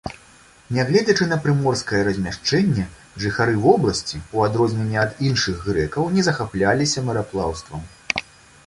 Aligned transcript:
Нягледзячы 0.75 1.27
на 1.33 1.37
прыморскае 1.43 1.99
размяшчэнне 2.07 2.85
жыхары 3.25 3.55
вобласці, 3.67 4.23
у 4.39 4.47
адрозненне 4.47 4.97
ад 5.05 5.11
іншых 5.29 5.61
грэкаў, 5.69 6.03
не 6.19 6.27
захапляліся 6.31 7.07
мараплаўствам. 7.13 7.89